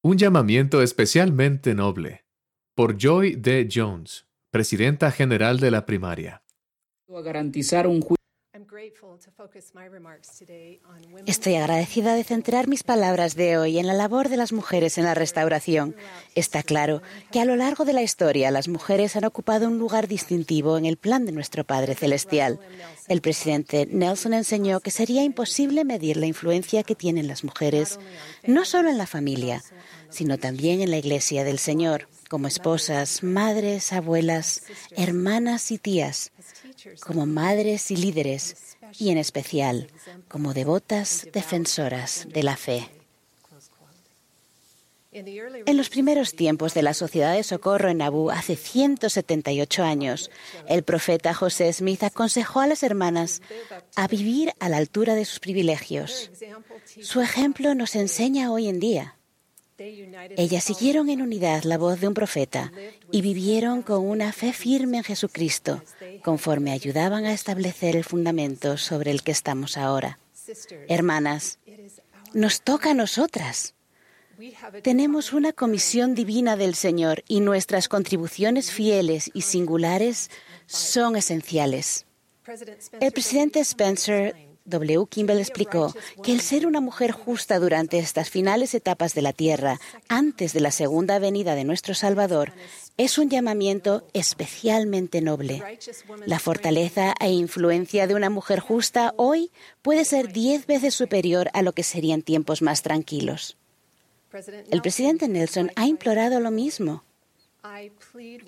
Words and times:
Un 0.00 0.16
llamamiento 0.16 0.80
especialmente 0.80 1.74
noble 1.74 2.24
por 2.76 2.96
Joy 2.96 3.34
D. 3.34 3.68
Jones, 3.68 4.28
presidenta 4.52 5.10
general 5.10 5.58
de 5.58 5.72
la 5.72 5.86
primaria. 5.86 6.44
Estoy 11.26 11.56
agradecida 11.56 12.14
de 12.14 12.22
centrar 12.22 12.68
mis 12.68 12.84
palabras 12.84 13.34
de 13.34 13.58
hoy 13.58 13.78
en 13.78 13.86
la 13.88 13.92
labor 13.92 14.28
de 14.28 14.36
las 14.36 14.52
mujeres 14.52 14.98
en 14.98 15.04
la 15.04 15.14
restauración. 15.14 15.96
Está 16.36 16.62
claro 16.62 17.02
que 17.32 17.40
a 17.40 17.44
lo 17.44 17.56
largo 17.56 17.84
de 17.84 17.92
la 17.92 18.02
historia 18.02 18.52
las 18.52 18.68
mujeres 18.68 19.16
han 19.16 19.24
ocupado 19.24 19.66
un 19.66 19.78
lugar 19.78 20.06
distintivo 20.06 20.78
en 20.78 20.86
el 20.86 20.96
plan 20.96 21.26
de 21.26 21.32
nuestro 21.32 21.64
Padre 21.64 21.96
Celestial. 21.96 22.60
El 23.08 23.20
presidente 23.20 23.86
Nelson 23.90 24.34
enseñó 24.34 24.78
que 24.80 24.92
sería 24.92 25.24
imposible 25.24 25.84
medir 25.84 26.16
la 26.16 26.26
influencia 26.26 26.84
que 26.84 26.94
tienen 26.94 27.26
las 27.26 27.42
mujeres, 27.42 27.98
no 28.46 28.64
solo 28.64 28.90
en 28.90 28.98
la 28.98 29.06
familia, 29.06 29.62
sino 30.10 30.38
también 30.38 30.80
en 30.82 30.90
la 30.90 30.98
Iglesia 30.98 31.42
del 31.42 31.58
Señor, 31.58 32.08
como 32.28 32.46
esposas, 32.46 33.22
madres, 33.22 33.92
abuelas, 33.92 34.64
hermanas 34.96 35.72
y 35.72 35.78
tías, 35.78 36.30
como 37.00 37.26
madres 37.26 37.90
y 37.90 37.96
líderes, 37.96 38.67
y 38.98 39.10
en 39.10 39.18
especial 39.18 39.88
como 40.28 40.54
devotas 40.54 41.26
defensoras 41.32 42.26
de 42.28 42.42
la 42.42 42.56
fe. 42.56 42.88
En 45.10 45.76
los 45.76 45.88
primeros 45.88 46.34
tiempos 46.34 46.74
de 46.74 46.82
la 46.82 46.92
Sociedad 46.94 47.34
de 47.34 47.42
Socorro 47.42 47.88
en 47.88 47.98
Nabú, 47.98 48.30
hace 48.30 48.56
178 48.56 49.82
años, 49.82 50.30
el 50.68 50.82
profeta 50.82 51.32
José 51.32 51.72
Smith 51.72 52.02
aconsejó 52.02 52.60
a 52.60 52.66
las 52.66 52.82
hermanas 52.82 53.40
a 53.96 54.06
vivir 54.06 54.52
a 54.60 54.68
la 54.68 54.76
altura 54.76 55.14
de 55.14 55.24
sus 55.24 55.40
privilegios. 55.40 56.30
Su 57.00 57.20
ejemplo 57.20 57.74
nos 57.74 57.96
enseña 57.96 58.52
hoy 58.52 58.68
en 58.68 58.80
día. 58.80 59.14
Ellas 60.36 60.64
siguieron 60.64 61.08
en 61.08 61.22
unidad 61.22 61.62
la 61.62 61.78
voz 61.78 62.00
de 62.00 62.08
un 62.08 62.14
profeta 62.14 62.72
y 63.12 63.22
vivieron 63.22 63.82
con 63.82 64.06
una 64.06 64.32
fe 64.32 64.52
firme 64.52 64.98
en 64.98 65.04
Jesucristo, 65.04 65.82
conforme 66.22 66.72
ayudaban 66.72 67.24
a 67.24 67.32
establecer 67.32 67.96
el 67.96 68.04
fundamento 68.04 68.76
sobre 68.76 69.10
el 69.10 69.22
que 69.22 69.32
estamos 69.32 69.76
ahora. 69.76 70.18
Hermanas, 70.88 71.58
nos 72.32 72.62
toca 72.62 72.90
a 72.90 72.94
nosotras. 72.94 73.74
Tenemos 74.82 75.32
una 75.32 75.52
comisión 75.52 76.14
divina 76.14 76.56
del 76.56 76.74
Señor 76.74 77.24
y 77.26 77.40
nuestras 77.40 77.88
contribuciones 77.88 78.70
fieles 78.70 79.30
y 79.34 79.42
singulares 79.42 80.30
son 80.66 81.16
esenciales. 81.16 82.06
El 83.00 83.12
presidente 83.12 83.60
Spencer 83.60 84.36
W. 84.64 85.06
Kimball 85.08 85.38
explicó 85.38 85.94
que 86.22 86.32
el 86.32 86.40
ser 86.40 86.66
una 86.66 86.80
mujer 86.80 87.10
justa 87.10 87.58
durante 87.58 87.98
estas 87.98 88.30
finales 88.30 88.74
etapas 88.74 89.14
de 89.14 89.22
la 89.22 89.32
tierra, 89.32 89.80
antes 90.08 90.52
de 90.52 90.60
la 90.60 90.70
segunda 90.70 91.18
venida 91.18 91.54
de 91.54 91.64
nuestro 91.64 91.94
Salvador, 91.94 92.52
es 92.98 93.16
un 93.16 93.30
llamamiento 93.30 94.04
especialmente 94.12 95.20
noble. 95.22 95.62
La 96.26 96.40
fortaleza 96.40 97.14
e 97.20 97.30
influencia 97.30 98.06
de 98.08 98.14
una 98.14 98.28
mujer 98.28 98.58
justa 98.58 99.14
hoy 99.16 99.50
puede 99.82 100.04
ser 100.04 100.32
diez 100.32 100.66
veces 100.66 100.94
superior 100.94 101.48
a 101.54 101.62
lo 101.62 101.72
que 101.72 101.84
serían 101.84 102.22
tiempos 102.22 102.60
más 102.60 102.82
tranquilos. 102.82 103.56
El 104.70 104.82
presidente 104.82 105.28
Nelson 105.28 105.70
ha 105.76 105.86
implorado 105.86 106.40
lo 106.40 106.50
mismo. 106.50 107.04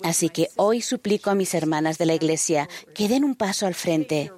Así 0.03 0.29
que 0.29 0.49
hoy 0.57 0.81
suplico 0.81 1.29
a 1.29 1.35
mis 1.35 1.53
hermanas 1.53 1.97
de 1.97 2.05
la 2.05 2.13
Iglesia 2.13 2.67
que 2.93 3.07
den 3.07 3.23
un 3.23 3.35
paso 3.35 3.67
al 3.67 3.73
frente, 3.73 4.31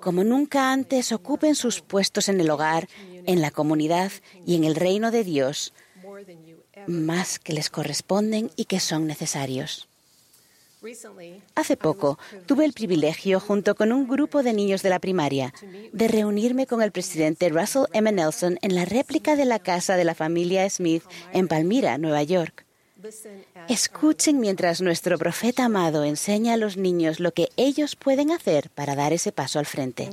como 0.00 0.24
nunca 0.24 0.72
antes 0.72 1.12
ocupen 1.12 1.54
sus 1.54 1.82
puestos 1.82 2.28
en 2.28 2.40
el 2.40 2.50
hogar, 2.50 2.88
en 3.26 3.42
la 3.42 3.50
comunidad 3.50 4.12
y 4.46 4.56
en 4.56 4.64
el 4.64 4.74
reino 4.74 5.10
de 5.10 5.24
Dios, 5.24 5.74
más 6.88 7.38
que 7.38 7.52
les 7.52 7.70
corresponden 7.70 8.50
y 8.56 8.64
que 8.64 8.80
son 8.80 9.06
necesarios. 9.06 9.88
Hace 11.56 11.76
poco 11.76 12.18
tuve 12.46 12.64
el 12.64 12.72
privilegio, 12.72 13.40
junto 13.40 13.74
con 13.74 13.92
un 13.92 14.06
grupo 14.06 14.42
de 14.42 14.52
niños 14.52 14.82
de 14.82 14.90
la 14.90 15.00
primaria, 15.00 15.52
de 15.92 16.08
reunirme 16.08 16.66
con 16.66 16.82
el 16.82 16.92
presidente 16.92 17.48
Russell 17.48 17.86
M. 17.92 18.10
Nelson 18.12 18.58
en 18.62 18.74
la 18.76 18.84
réplica 18.84 19.34
de 19.34 19.44
la 19.44 19.58
casa 19.58 19.96
de 19.96 20.04
la 20.04 20.14
familia 20.14 20.68
Smith 20.70 21.02
en 21.32 21.48
Palmira, 21.48 21.98
Nueva 21.98 22.22
York. 22.22 22.67
Escuchen 23.68 24.40
mientras 24.40 24.80
nuestro 24.80 25.18
profeta 25.18 25.64
amado 25.66 26.04
enseña 26.04 26.54
a 26.54 26.56
los 26.56 26.76
niños 26.76 27.20
lo 27.20 27.32
que 27.32 27.48
ellos 27.56 27.94
pueden 27.94 28.32
hacer 28.32 28.70
para 28.70 28.96
dar 28.96 29.12
ese 29.12 29.30
paso 29.30 29.58
al 29.58 29.66
frente. 29.66 30.10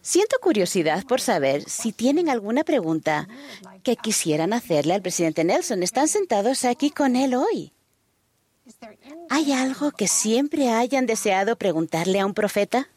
Siento 0.00 0.36
curiosidad 0.40 1.04
por 1.04 1.20
saber 1.20 1.68
si 1.68 1.92
tienen 1.92 2.28
alguna 2.28 2.62
pregunta 2.62 3.28
que 3.82 3.96
quisieran 3.96 4.52
hacerle 4.52 4.94
al 4.94 5.02
presidente 5.02 5.42
Nelson. 5.42 5.82
Están 5.82 6.06
sentados 6.06 6.64
aquí 6.64 6.90
con 6.90 7.16
él 7.16 7.34
hoy. 7.34 7.72
¿Hay 9.28 9.52
algo 9.52 9.90
que 9.90 10.06
siempre 10.06 10.70
hayan 10.70 11.06
deseado 11.06 11.56
preguntarle 11.56 12.20
a 12.20 12.26
un 12.26 12.34
profeta? 12.34 12.88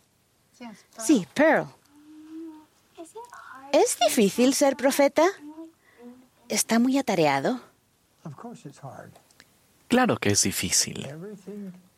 Sí, 0.99 1.27
Pearl. 1.33 1.67
¿Es 3.73 3.97
difícil 3.99 4.53
ser 4.53 4.75
profeta? 4.77 5.25
¿Está 6.47 6.79
muy 6.79 6.97
atareado? 6.97 7.61
Claro 9.87 10.17
que 10.17 10.29
es 10.29 10.43
difícil. 10.43 11.07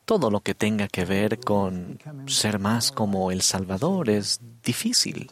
Todo 0.06 0.32
lo 0.32 0.42
que 0.42 0.56
tenga 0.56 0.88
que 0.88 1.06
ver 1.06 1.40
con 1.40 2.00
ser 2.28 2.60
más 2.60 2.92
como 2.92 3.32
el 3.32 3.42
Salvador 3.42 4.10
es 4.10 4.40
difícil. 4.64 5.28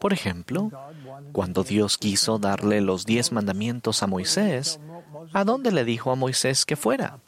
Por 0.00 0.12
ejemplo, 0.12 0.70
cuando 1.32 1.64
Dios 1.64 1.96
quiso 1.96 2.38
darle 2.38 2.80
los 2.80 3.06
diez 3.06 3.32
mandamientos 3.32 4.02
a 4.02 4.06
Moisés, 4.06 4.78
¿a 5.32 5.44
dónde 5.44 5.72
le 5.72 5.84
dijo 5.84 6.10
a 6.10 6.16
Moisés 6.16 6.66
que 6.66 6.76
fuera? 6.76 7.18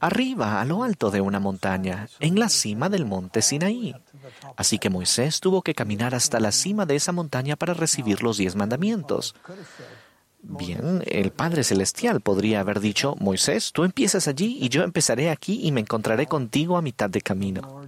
Arriba, 0.00 0.60
a 0.60 0.64
lo 0.64 0.82
alto 0.82 1.10
de 1.10 1.20
una 1.20 1.40
montaña, 1.40 2.08
en 2.18 2.38
la 2.38 2.48
cima 2.48 2.88
del 2.88 3.06
monte 3.06 3.40
Sinaí. 3.40 3.94
Así 4.56 4.78
que 4.78 4.90
Moisés 4.90 5.40
tuvo 5.40 5.62
que 5.62 5.74
caminar 5.74 6.14
hasta 6.14 6.40
la 6.40 6.52
cima 6.52 6.84
de 6.86 6.96
esa 6.96 7.12
montaña 7.12 7.56
para 7.56 7.74
recibir 7.74 8.22
los 8.22 8.36
diez 8.36 8.54
mandamientos. 8.54 9.34
Bien, 10.42 11.02
el 11.06 11.30
Padre 11.32 11.64
Celestial 11.64 12.20
podría 12.20 12.60
haber 12.60 12.80
dicho, 12.80 13.14
Moisés, 13.20 13.72
tú 13.72 13.84
empiezas 13.84 14.26
allí 14.26 14.58
y 14.60 14.68
yo 14.68 14.82
empezaré 14.82 15.30
aquí 15.30 15.60
y 15.62 15.72
me 15.72 15.80
encontraré 15.80 16.26
contigo 16.26 16.76
a 16.76 16.82
mitad 16.82 17.10
de 17.10 17.20
camino. 17.20 17.82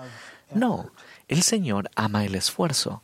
no, 0.54 0.90
el 1.28 1.42
Señor 1.42 1.90
ama 1.94 2.24
el 2.24 2.34
esfuerzo, 2.34 3.02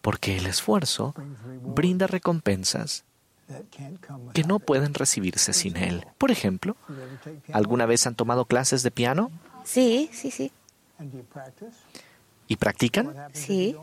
porque 0.00 0.36
el 0.36 0.46
esfuerzo 0.46 1.14
brinda 1.62 2.06
recompensas 2.06 3.04
que 4.32 4.44
no 4.44 4.58
pueden 4.58 4.94
recibirse 4.94 5.52
sin 5.52 5.76
Él. 5.76 6.06
Por 6.18 6.30
ejemplo, 6.30 6.76
¿alguna 7.52 7.86
vez 7.86 8.06
han 8.06 8.14
tomado 8.14 8.44
clases 8.44 8.82
de 8.82 8.90
piano? 8.90 9.30
Sí, 9.64 10.08
sí, 10.12 10.30
sí. 10.30 10.52
¿Y 12.48 12.56
practican? 12.56 13.14
Sí. 13.32 13.76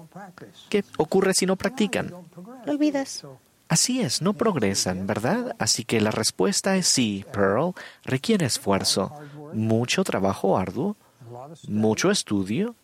¿Qué 0.69 0.83
ocurre 0.97 1.33
si 1.33 1.45
no 1.45 1.55
practican? 1.55 2.09
Lo 2.65 2.71
olvidas. 2.71 3.25
Así 3.69 4.01
es, 4.01 4.23
no 4.23 4.33
progresan, 4.33 5.05
¿verdad? 5.05 5.55
Así 5.59 5.85
que 5.85 6.01
la 6.01 6.09
respuesta 6.09 6.75
es 6.75 6.87
sí, 6.87 7.23
Pearl. 7.31 7.75
Requiere 8.03 8.47
esfuerzo, 8.47 9.13
mucho 9.53 10.03
trabajo 10.03 10.57
arduo, 10.57 10.97
mucho 11.67 12.09
estudio 12.09 12.75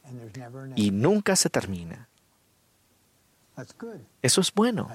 y 0.75 0.91
nunca 0.91 1.35
se 1.35 1.50
termina. 1.50 2.07
Eso 4.22 4.41
es 4.41 4.53
bueno. 4.53 4.90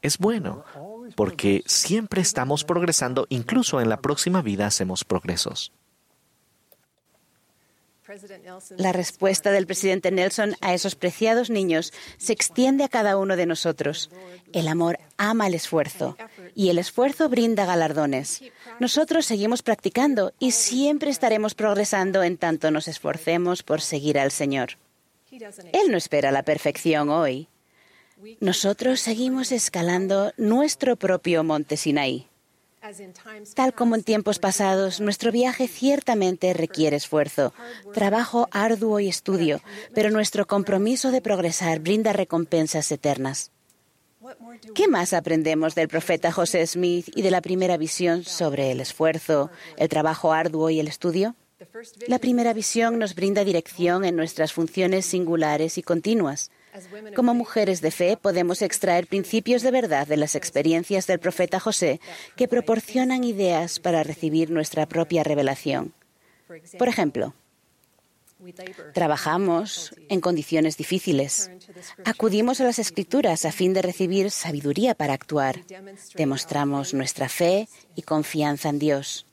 Es 0.00 0.18
bueno, 0.18 0.64
porque 1.16 1.64
siempre 1.66 2.20
estamos 2.20 2.62
progresando, 2.62 3.26
incluso 3.28 3.80
en 3.80 3.88
la 3.88 3.96
próxima 3.96 4.42
vida 4.42 4.66
hacemos 4.66 5.02
progresos. 5.02 5.72
La 8.76 8.92
respuesta 8.92 9.50
del 9.50 9.66
presidente 9.66 10.10
Nelson 10.10 10.54
a 10.60 10.74
esos 10.74 10.94
preciados 10.94 11.50
niños 11.50 11.92
se 12.18 12.32
extiende 12.32 12.84
a 12.84 12.88
cada 12.88 13.16
uno 13.16 13.36
de 13.36 13.46
nosotros. 13.46 14.10
El 14.52 14.68
amor 14.68 14.98
ama 15.16 15.46
el 15.46 15.54
esfuerzo 15.54 16.16
y 16.54 16.68
el 16.70 16.78
esfuerzo 16.78 17.28
brinda 17.28 17.66
galardones. 17.66 18.42
Nosotros 18.78 19.26
seguimos 19.26 19.62
practicando 19.62 20.32
y 20.38 20.52
siempre 20.52 21.10
estaremos 21.10 21.54
progresando 21.54 22.22
en 22.22 22.36
tanto 22.36 22.70
nos 22.70 22.88
esforcemos 22.88 23.62
por 23.62 23.80
seguir 23.80 24.18
al 24.18 24.30
Señor. 24.30 24.78
Él 25.30 25.90
no 25.90 25.96
espera 25.96 26.30
la 26.30 26.42
perfección 26.42 27.08
hoy. 27.08 27.48
Nosotros 28.40 29.00
seguimos 29.00 29.52
escalando 29.52 30.32
nuestro 30.36 30.96
propio 30.96 31.44
monte 31.44 31.76
Sinaí. 31.76 32.28
Tal 33.54 33.74
como 33.74 33.94
en 33.94 34.02
tiempos 34.02 34.38
pasados, 34.38 35.00
nuestro 35.00 35.32
viaje 35.32 35.68
ciertamente 35.68 36.52
requiere 36.52 36.96
esfuerzo, 36.96 37.52
trabajo 37.92 38.48
arduo 38.52 39.00
y 39.00 39.08
estudio, 39.08 39.60
pero 39.94 40.10
nuestro 40.10 40.46
compromiso 40.46 41.10
de 41.10 41.20
progresar 41.20 41.80
brinda 41.80 42.12
recompensas 42.12 42.90
eternas. 42.92 43.50
¿Qué 44.74 44.88
más 44.88 45.12
aprendemos 45.12 45.74
del 45.74 45.88
profeta 45.88 46.32
José 46.32 46.66
Smith 46.66 47.08
y 47.14 47.22
de 47.22 47.30
la 47.30 47.40
primera 47.40 47.76
visión 47.76 48.24
sobre 48.24 48.72
el 48.72 48.80
esfuerzo, 48.80 49.50
el 49.76 49.88
trabajo 49.88 50.32
arduo 50.32 50.70
y 50.70 50.80
el 50.80 50.88
estudio? 50.88 51.36
La 52.06 52.18
primera 52.18 52.52
visión 52.52 52.98
nos 52.98 53.14
brinda 53.14 53.44
dirección 53.44 54.04
en 54.04 54.16
nuestras 54.16 54.52
funciones 54.52 55.06
singulares 55.06 55.78
y 55.78 55.82
continuas. 55.82 56.50
Como 57.14 57.34
mujeres 57.34 57.80
de 57.80 57.90
fe 57.90 58.16
podemos 58.16 58.62
extraer 58.62 59.06
principios 59.06 59.62
de 59.62 59.70
verdad 59.70 60.06
de 60.06 60.16
las 60.16 60.34
experiencias 60.34 61.06
del 61.06 61.18
profeta 61.18 61.60
José 61.60 62.00
que 62.36 62.48
proporcionan 62.48 63.24
ideas 63.24 63.78
para 63.78 64.02
recibir 64.02 64.50
nuestra 64.50 64.86
propia 64.86 65.24
revelación. 65.24 65.92
Por 66.78 66.88
ejemplo, 66.88 67.34
Trabajamos 68.92 69.94
en 70.10 70.20
condiciones 70.20 70.76
difíciles. 70.76 71.50
Acudimos 72.04 72.60
a 72.60 72.64
las 72.64 72.78
escrituras 72.78 73.44
a 73.44 73.52
fin 73.52 73.72
de 73.72 73.80
recibir 73.80 74.30
sabiduría 74.30 74.94
para 74.94 75.14
actuar. 75.14 75.64
Demostramos 76.14 76.92
nuestra 76.92 77.28
fe 77.28 77.68
y 77.94 78.02
confianza 78.02 78.68
en 78.68 78.78
Dios. 78.78 79.26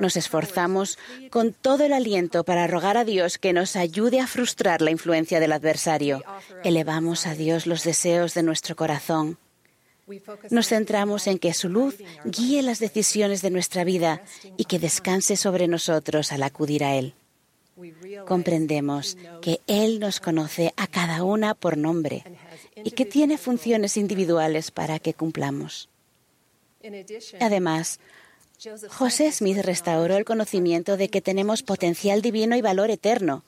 Nos 0.00 0.16
esforzamos 0.16 0.98
con 1.30 1.52
todo 1.52 1.84
el 1.84 1.92
aliento 1.92 2.44
para 2.44 2.66
rogar 2.66 2.96
a 2.96 3.04
Dios 3.04 3.38
que 3.38 3.52
nos 3.52 3.76
ayude 3.76 4.20
a 4.20 4.26
frustrar 4.26 4.82
la 4.82 4.90
influencia 4.90 5.40
del 5.40 5.52
adversario. 5.52 6.22
Elevamos 6.64 7.26
a 7.26 7.34
Dios 7.34 7.66
los 7.66 7.84
deseos 7.84 8.34
de 8.34 8.42
nuestro 8.42 8.76
corazón. 8.76 9.38
Nos 10.50 10.68
centramos 10.68 11.26
en 11.26 11.38
que 11.38 11.52
su 11.52 11.68
luz 11.68 11.96
guíe 12.24 12.62
las 12.62 12.78
decisiones 12.78 13.42
de 13.42 13.50
nuestra 13.50 13.84
vida 13.84 14.22
y 14.56 14.64
que 14.64 14.78
descanse 14.78 15.36
sobre 15.36 15.68
nosotros 15.68 16.32
al 16.32 16.42
acudir 16.42 16.84
a 16.84 16.94
Él. 16.94 17.14
Comprendemos 18.26 19.16
que 19.40 19.60
Él 19.66 20.00
nos 20.00 20.18
conoce 20.20 20.72
a 20.76 20.86
cada 20.86 21.22
una 21.22 21.54
por 21.54 21.76
nombre 21.76 22.24
y 22.74 22.90
que 22.92 23.04
tiene 23.04 23.38
funciones 23.38 23.96
individuales 23.96 24.70
para 24.70 24.98
que 24.98 25.14
cumplamos. 25.14 25.88
Además, 27.40 28.00
José 28.88 29.30
Smith 29.30 29.58
restauró 29.58 30.16
el 30.16 30.24
conocimiento 30.24 30.96
de 30.96 31.08
que 31.08 31.20
tenemos 31.20 31.62
potencial 31.62 32.22
divino 32.22 32.56
y 32.56 32.60
valor 32.60 32.90
eterno. 32.90 33.44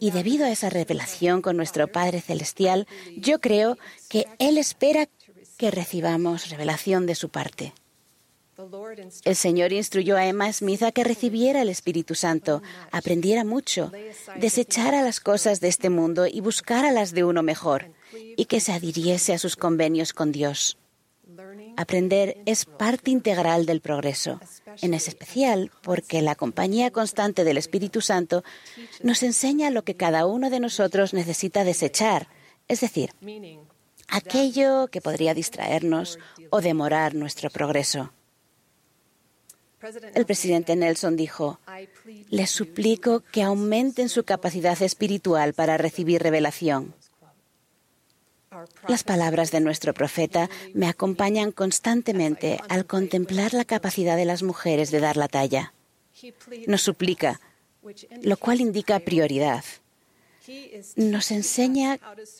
Y 0.00 0.10
debido 0.10 0.44
a 0.44 0.50
esa 0.50 0.68
revelación 0.68 1.42
con 1.42 1.56
nuestro 1.56 1.88
Padre 1.88 2.20
Celestial, 2.20 2.86
yo 3.16 3.40
creo 3.40 3.78
que 4.08 4.26
Él 4.38 4.58
espera 4.58 5.08
que 5.56 5.70
recibamos 5.70 6.50
revelación 6.50 7.06
de 7.06 7.14
su 7.14 7.30
parte. 7.30 7.72
El 9.24 9.36
Señor 9.36 9.72
instruyó 9.72 10.16
a 10.16 10.26
Emma 10.26 10.50
Smith 10.52 10.82
a 10.82 10.92
que 10.92 11.04
recibiera 11.04 11.62
el 11.62 11.68
Espíritu 11.68 12.14
Santo, 12.14 12.62
aprendiera 12.90 13.44
mucho, 13.44 13.92
desechara 14.36 15.02
las 15.02 15.20
cosas 15.20 15.60
de 15.60 15.68
este 15.68 15.90
mundo 15.90 16.26
y 16.26 16.40
buscara 16.40 16.90
las 16.90 17.12
de 17.12 17.24
uno 17.24 17.42
mejor, 17.42 17.90
y 18.12 18.46
que 18.46 18.60
se 18.60 18.72
adhiriese 18.72 19.34
a 19.34 19.38
sus 19.38 19.56
convenios 19.56 20.14
con 20.14 20.32
Dios. 20.32 20.78
Aprender 21.76 22.38
es 22.46 22.64
parte 22.64 23.10
integral 23.10 23.66
del 23.66 23.80
progreso, 23.80 24.40
en 24.80 24.94
especial 24.94 25.70
porque 25.82 26.22
la 26.22 26.34
compañía 26.34 26.90
constante 26.90 27.44
del 27.44 27.58
Espíritu 27.58 28.00
Santo 28.00 28.44
nos 29.02 29.22
enseña 29.22 29.70
lo 29.70 29.84
que 29.84 29.94
cada 29.94 30.26
uno 30.26 30.48
de 30.50 30.60
nosotros 30.60 31.12
necesita 31.12 31.64
desechar, 31.64 32.28
es 32.68 32.80
decir, 32.80 33.12
aquello 34.08 34.88
que 34.88 35.00
podría 35.00 35.34
distraernos 35.34 36.18
o 36.50 36.60
demorar 36.60 37.14
nuestro 37.14 37.50
progreso. 37.50 38.12
El 40.14 40.24
presidente 40.24 40.74
Nelson 40.74 41.16
dijo, 41.16 41.60
les 42.30 42.50
suplico 42.50 43.20
que 43.20 43.42
aumenten 43.42 44.08
su 44.08 44.24
capacidad 44.24 44.80
espiritual 44.80 45.52
para 45.52 45.76
recibir 45.76 46.22
revelación. 46.22 46.94
Las 48.88 49.04
palabras 49.04 49.50
de 49.50 49.60
nuestro 49.60 49.92
profeta 49.92 50.48
me 50.72 50.88
acompañan 50.88 51.52
constantemente 51.52 52.60
al 52.68 52.86
contemplar 52.86 53.54
la 53.54 53.64
capacidad 53.64 54.16
de 54.16 54.24
las 54.24 54.42
mujeres 54.42 54.90
de 54.90 55.00
dar 55.00 55.16
la 55.16 55.28
talla. 55.28 55.74
Nos 56.66 56.82
suplica, 56.82 57.40
lo 58.22 58.36
cual 58.36 58.60
indica 58.60 59.00
prioridad. 59.00 59.64
Nos 60.94 61.30
enseña 61.32 61.98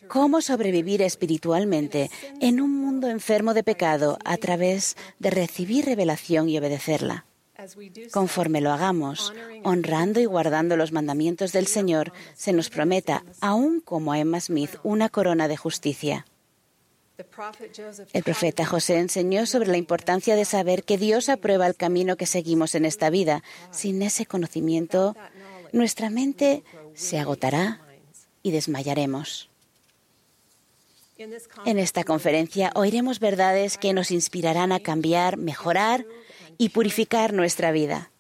cómo 0.09 0.41
sobrevivir 0.41 1.03
espiritualmente 1.03 2.11
en 2.41 2.61
un 2.61 2.73
mundo 2.73 3.09
enfermo 3.09 3.53
de 3.53 3.65
pecado 3.65 4.19
a 4.25 4.37
través 4.37 4.97
de 5.19 5.31
recibir 5.31 5.85
revelación 5.85 6.49
y 6.49 6.59
obedecerla. 6.59 7.27
Conforme 8.13 8.61
lo 8.61 8.73
hagamos, 8.73 9.33
honrando 9.63 10.21
y 10.21 10.25
guardando 10.25 10.77
los 10.77 10.93
mandamientos 10.93 11.53
del 11.53 11.67
Señor, 11.67 12.13
se 12.35 12.53
nos 12.53 12.71
prometa, 12.71 13.25
aún 13.41 13.81
como 13.81 14.13
a 14.13 14.19
Emma 14.19 14.41
Smith, 14.41 14.77
una 14.83 15.09
corona 15.09 15.49
de 15.49 15.57
justicia. 15.57 16.27
El 18.13 18.23
profeta 18.23 18.67
José 18.67 18.99
enseñó 18.99 19.47
sobre 19.47 19.69
la 19.69 19.79
importancia 19.79 20.37
de 20.37 20.45
saber 20.45 20.85
que 20.85 20.99
Dios 20.99 21.29
aprueba 21.29 21.67
el 21.67 21.75
camino 21.75 22.17
que 22.17 22.27
seguimos 22.27 22.75
en 22.75 22.85
esta 22.85 23.09
vida. 23.09 23.43
Sin 23.71 24.03
ese 24.03 24.27
conocimiento, 24.27 25.17
nuestra 25.73 26.11
mente 26.11 26.63
se 26.95 27.19
agotará 27.19 27.81
y 28.43 28.51
desmayaremos. 28.51 29.49
En 31.65 31.79
esta 31.79 32.05
conferencia 32.05 32.73
oiremos 32.75 33.21
verdades 33.21 33.79
que 33.79 33.93
nos 33.93 34.11
inspirarán 34.11 34.73
a 34.73 34.81
cambiar, 34.81 35.37
mejorar 35.37 36.07
y 36.59 36.71
purificar 36.71 37.33
nuestra 37.33 37.73
vida. 37.73 38.11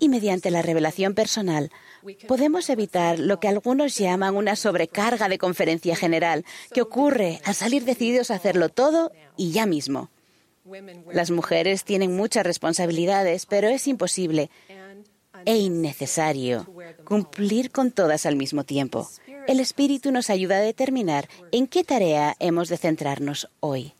Y 0.00 0.08
mediante 0.08 0.50
la 0.50 0.62
revelación 0.62 1.14
personal 1.14 1.70
podemos 2.26 2.68
evitar 2.70 3.18
lo 3.18 3.38
que 3.38 3.48
algunos 3.48 3.96
llaman 3.96 4.36
una 4.36 4.56
sobrecarga 4.56 5.28
de 5.28 5.38
conferencia 5.38 5.94
general, 5.94 6.44
que 6.72 6.82
ocurre 6.82 7.40
al 7.44 7.54
salir 7.54 7.84
decididos 7.84 8.30
a 8.30 8.36
hacerlo 8.36 8.68
todo 8.68 9.12
y 9.36 9.52
ya 9.52 9.66
mismo. 9.66 10.10
Las 11.12 11.30
mujeres 11.30 11.84
tienen 11.84 12.16
muchas 12.16 12.44
responsabilidades, 12.44 13.46
pero 13.46 13.68
es 13.68 13.86
imposible 13.86 14.50
e 15.44 15.56
innecesario 15.56 16.66
cumplir 17.04 17.70
con 17.70 17.90
todas 17.90 18.24
al 18.24 18.36
mismo 18.36 18.64
tiempo. 18.64 19.08
El 19.46 19.60
Espíritu 19.60 20.10
nos 20.10 20.30
ayuda 20.30 20.58
a 20.58 20.60
determinar 20.60 21.28
en 21.52 21.66
qué 21.66 21.84
tarea 21.84 22.36
hemos 22.38 22.68
de 22.68 22.78
centrarnos 22.78 23.50
hoy. 23.60 23.94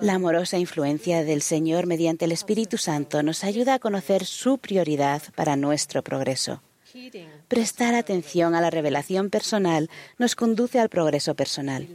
La 0.00 0.14
amorosa 0.14 0.58
influencia 0.58 1.24
del 1.24 1.42
Señor 1.42 1.86
mediante 1.86 2.24
el 2.24 2.32
Espíritu 2.32 2.78
Santo 2.78 3.22
nos 3.22 3.44
ayuda 3.44 3.74
a 3.74 3.78
conocer 3.78 4.24
su 4.24 4.58
prioridad 4.58 5.22
para 5.34 5.56
nuestro 5.56 6.02
progreso. 6.02 6.62
Prestar 7.48 7.94
atención 7.94 8.54
a 8.54 8.60
la 8.60 8.70
revelación 8.70 9.30
personal 9.30 9.90
nos 10.18 10.34
conduce 10.34 10.80
al 10.80 10.88
progreso 10.88 11.34
personal. 11.34 11.86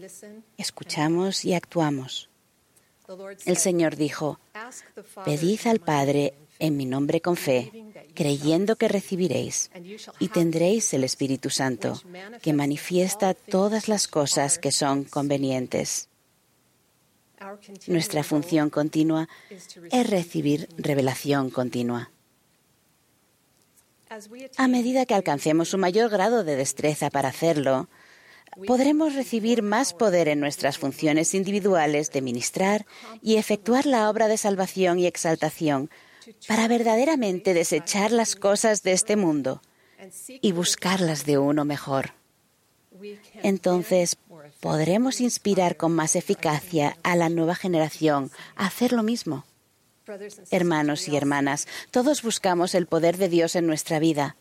Escuchamos 0.58 1.44
y 1.46 1.54
actuamos. 1.54 2.30
El 3.46 3.58
Señor 3.58 3.96
dijo, 3.96 4.40
Pedid 5.26 5.60
al 5.68 5.80
Padre 5.80 6.34
en 6.62 6.78
mi 6.78 6.86
nombre 6.86 7.22
con 7.22 7.36
fe, 7.36 7.72
creyendo 8.14 8.76
que 8.76 8.88
recibiréis, 8.88 9.72
y 10.20 10.28
tendréis 10.28 10.94
el 10.94 11.04
Espíritu 11.04 11.50
Santo, 11.50 12.00
que 12.42 12.54
manifiesta 12.54 13.34
todas 13.34 13.90
las 13.90 14.08
cosas 14.08 14.60
que 14.60 14.72
son 14.72 15.04
convenientes. 15.04 16.08
Nuestra 17.88 18.24
función 18.24 18.70
continua 18.70 19.28
es 19.50 20.08
recibir 20.08 20.70
revelación 20.78 21.50
continua. 21.50 22.12
A 24.58 24.68
medida 24.68 25.08
que 25.08 25.16
alcancemos 25.16 25.74
un 25.74 25.80
mayor 25.80 26.12
grado 26.12 26.44
de 26.44 26.56
destreza 26.56 27.10
para 27.10 27.30
hacerlo, 27.30 27.90
podremos 28.68 29.16
recibir 29.16 29.64
más 29.64 29.94
poder 29.94 30.28
en 30.28 30.40
nuestras 30.40 30.78
funciones 30.78 31.34
individuales 31.34 32.12
de 32.12 32.22
ministrar 32.22 32.86
y 33.24 33.38
efectuar 33.38 33.88
la 33.88 34.12
obra 34.12 34.28
de 34.28 34.38
salvación 34.38 35.00
y 35.00 35.08
exaltación 35.08 35.90
para 36.48 36.68
verdaderamente 36.68 37.54
desechar 37.54 38.12
las 38.12 38.36
cosas 38.36 38.84
de 38.84 38.94
este 38.94 39.16
mundo 39.16 39.62
y 40.42 40.52
buscarlas 40.52 41.26
de 41.26 41.38
uno 41.38 41.66
mejor. 41.66 42.14
Entonces 43.44 44.18
podremos 44.60 45.22
inspirar 45.22 45.78
con 45.78 45.94
más 45.94 46.16
eficacia 46.16 46.98
a 47.04 47.16
la 47.16 47.30
nueva 47.30 47.56
generación 47.56 48.32
a 48.56 48.68
hacer 48.68 48.94
lo 48.94 49.04
mismo. 49.04 49.46
Hermanos 50.50 51.08
y 51.08 51.16
hermanas, 51.16 51.68
todos 51.90 52.22
buscamos 52.22 52.76
el 52.76 52.88
poder 52.88 53.18
de 53.18 53.30
Dios 53.30 53.56
en 53.56 53.68
nuestra 53.68 54.00
vida. 54.00 54.36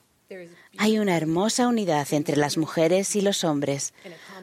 Hay 0.78 0.99
una 0.99 1.16
hermosa 1.16 1.68
unidad 1.68 2.06
entre 2.12 2.37
las 2.37 2.56
mujeres 2.56 3.16
y 3.16 3.20
los 3.20 3.44
hombres 3.44 3.94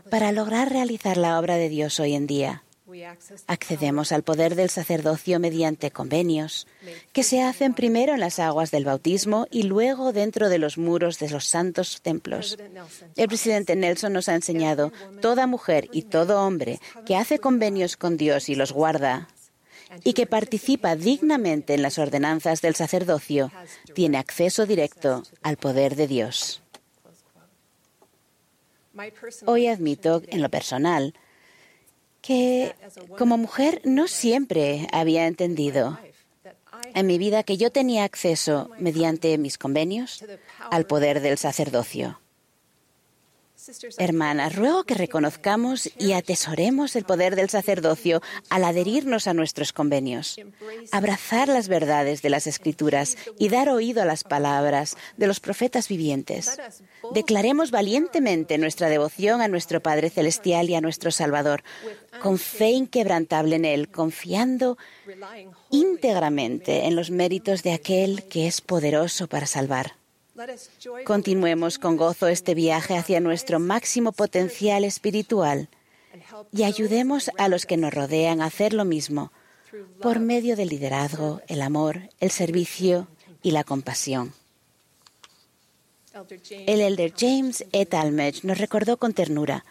para 0.09 0.31
lograr 0.31 0.69
realizar 0.71 1.17
la 1.17 1.39
obra 1.39 1.55
de 1.55 1.69
Dios 1.69 1.99
hoy 1.99 2.13
en 2.13 2.27
día. 2.27 2.63
Accedemos 3.47 4.11
al 4.13 4.23
poder 4.23 4.55
del 4.55 4.69
sacerdocio 4.69 5.39
mediante 5.39 5.91
convenios, 5.91 6.67
que 7.11 7.23
se 7.23 7.41
hacen 7.41 7.73
primero 7.73 8.13
en 8.13 8.21
las 8.21 8.39
aguas 8.39 8.71
del 8.71 8.85
bautismo 8.85 9.45
y 9.51 9.63
luego 9.63 10.13
dentro 10.13 10.47
de 10.47 10.57
los 10.57 10.77
muros 10.77 11.19
de 11.19 11.29
los 11.29 11.45
santos 11.45 12.01
templos. 12.01 12.57
El 13.17 13.27
presidente 13.27 13.75
Nelson 13.75 14.13
nos 14.13 14.29
ha 14.29 14.35
enseñado, 14.35 14.93
toda 15.21 15.47
mujer 15.47 15.89
y 15.91 16.03
todo 16.03 16.45
hombre 16.45 16.79
que 17.05 17.17
hace 17.17 17.39
convenios 17.39 17.97
con 17.97 18.15
Dios 18.15 18.47
y 18.47 18.55
los 18.55 18.71
guarda, 18.71 19.27
y 20.03 20.13
que 20.13 20.25
participa 20.25 20.95
dignamente 20.95 21.73
en 21.73 21.81
las 21.81 21.99
ordenanzas 21.99 22.61
del 22.61 22.75
sacerdocio, 22.75 23.51
tiene 23.93 24.17
acceso 24.17 24.65
directo 24.65 25.23
al 25.43 25.57
poder 25.57 25.95
de 25.95 26.07
Dios. 26.07 26.61
Hoy 29.45 29.67
admito, 29.67 30.23
en 30.27 30.41
lo 30.41 30.49
personal, 30.49 31.13
que 32.27 32.75
como 33.17 33.37
mujer 33.37 33.81
no 33.85 34.09
siempre 34.09 34.85
había 34.91 35.27
entendido 35.27 35.97
en 36.93 37.07
mi 37.07 37.17
vida 37.17 37.43
que 37.43 37.55
yo 37.55 37.71
tenía 37.71 38.03
acceso, 38.03 38.69
mediante 38.79 39.37
mis 39.37 39.57
convenios, 39.57 40.25
al 40.69 40.85
poder 40.85 41.21
del 41.21 41.37
sacerdocio. 41.37 42.19
Hermanas, 43.97 44.55
ruego 44.55 44.83
que 44.83 44.93
reconozcamos 44.93 45.89
y 45.97 46.13
atesoremos 46.13 46.95
el 46.95 47.03
poder 47.03 47.35
del 47.35 47.49
sacerdocio 47.49 48.21
al 48.49 48.63
adherirnos 48.63 49.27
a 49.27 49.33
nuestros 49.33 49.73
convenios, 49.73 50.39
abrazar 50.91 51.47
las 51.47 51.67
verdades 51.67 52.21
de 52.21 52.29
las 52.29 52.47
Escrituras 52.47 53.17
y 53.37 53.49
dar 53.49 53.69
oído 53.69 54.01
a 54.01 54.05
las 54.05 54.23
palabras 54.23 54.97
de 55.17 55.27
los 55.27 55.39
profetas 55.39 55.87
vivientes. 55.87 56.57
Declaremos 57.13 57.71
valientemente 57.71 58.57
nuestra 58.57 58.89
devoción 58.89 59.41
a 59.41 59.47
nuestro 59.47 59.81
Padre 59.81 60.09
Celestial 60.09 60.69
y 60.69 60.75
a 60.75 60.81
nuestro 60.81 61.11
Salvador, 61.11 61.63
con 62.21 62.37
fe 62.37 62.69
inquebrantable 62.69 63.57
en 63.57 63.65
Él, 63.65 63.89
confiando 63.89 64.77
íntegramente 65.71 66.85
en 66.85 66.95
los 66.95 67.11
méritos 67.11 67.63
de 67.63 67.73
aquel 67.73 68.23
que 68.23 68.47
es 68.47 68.61
poderoso 68.61 69.27
para 69.27 69.45
salvar. 69.45 69.95
Continuemos 71.05 71.79
con 71.79 71.97
gozo 71.97 72.27
este 72.27 72.53
viaje 72.53 72.97
hacia 72.97 73.19
nuestro 73.19 73.59
máximo 73.59 74.11
potencial 74.11 74.83
espiritual 74.83 75.69
y 76.51 76.63
ayudemos 76.63 77.31
a 77.37 77.47
los 77.47 77.65
que 77.65 77.77
nos 77.77 77.93
rodean 77.93 78.41
a 78.41 78.45
hacer 78.45 78.73
lo 78.73 78.85
mismo 78.85 79.31
por 80.01 80.19
medio 80.19 80.55
del 80.55 80.69
liderazgo, 80.69 81.41
el 81.47 81.61
amor, 81.61 82.09
el 82.19 82.31
servicio 82.31 83.07
y 83.41 83.51
la 83.51 83.63
compasión. 83.63 84.33
El 86.49 86.81
elder 86.81 87.13
James 87.15 87.65
E. 87.71 87.85
Talmage 87.85 88.41
nos 88.43 88.57
recordó 88.57 88.97
con 88.97 89.13
ternura 89.13 89.65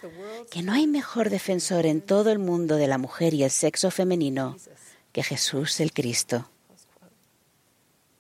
que 0.51 0.63
no 0.63 0.73
hay 0.73 0.87
mejor 0.87 1.31
defensor 1.31 1.87
en 1.87 2.01
todo 2.01 2.31
el 2.31 2.39
mundo 2.39 2.77
de 2.77 2.87
la 2.87 2.99
mujer 2.99 3.35
y 3.35 3.43
el 3.43 3.51
sexo 3.51 3.91
femenino 3.91 4.57
que 5.13 5.23
Jesús 5.23 5.81
el 5.81 5.93
Cristo. 5.93 6.49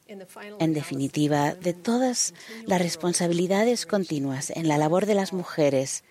En 0.08 0.72
definitiva, 0.72 1.54
de 1.54 1.72
todas 1.72 2.34
las 2.64 2.80
responsabilidades 2.80 3.86
continuas 3.86 4.50
en 4.50 4.68
la 4.68 4.78
labor 4.78 5.06
de 5.06 5.14
las 5.14 5.32
mujeres 5.32 6.04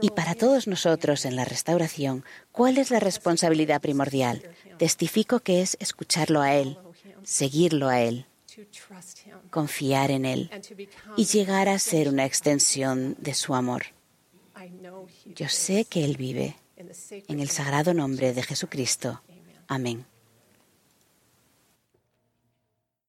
y 0.00 0.10
para 0.10 0.34
todos 0.34 0.66
nosotros 0.66 1.24
en 1.24 1.36
la 1.36 1.44
restauración, 1.44 2.24
¿cuál 2.52 2.78
es 2.78 2.90
la 2.90 3.00
responsabilidad 3.00 3.80
primordial? 3.80 4.42
Testifico 4.78 5.40
que 5.40 5.60
es 5.60 5.76
escucharlo 5.80 6.40
a 6.40 6.54
Él, 6.54 6.78
seguirlo 7.24 7.88
a 7.88 8.00
Él, 8.00 8.26
confiar 9.50 10.10
en 10.10 10.24
Él 10.24 10.50
y 11.16 11.26
llegar 11.26 11.68
a 11.68 11.78
ser 11.78 12.08
una 12.08 12.24
extensión 12.24 13.16
de 13.18 13.34
su 13.34 13.54
amor. 13.54 13.84
Yo 15.26 15.48
sé 15.48 15.84
que 15.84 16.04
Él 16.04 16.16
vive 16.16 16.56
en 17.28 17.40
el 17.40 17.50
sagrado 17.50 17.92
nombre 17.92 18.32
de 18.32 18.42
Jesucristo. 18.42 19.22
Amén. 19.68 20.06